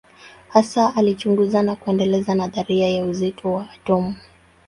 [0.47, 4.15] Hasa alichunguza na kuendeleza nadharia ya uzito wa atomu.